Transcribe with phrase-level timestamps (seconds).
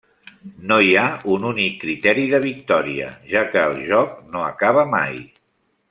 [0.69, 1.03] No hi ha
[1.33, 5.15] un únic criteri de victòria, ja que el joc no acaba mai.